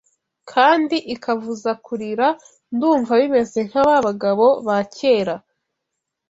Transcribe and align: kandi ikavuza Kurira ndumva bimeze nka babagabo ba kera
kandi 0.51 0.95
ikavuza 1.13 1.71
Kurira 1.85 2.27
ndumva 2.75 3.13
bimeze 3.21 3.57
nka 3.67 3.81
babagabo 3.87 4.45
ba 4.65 4.77
kera 4.95 5.35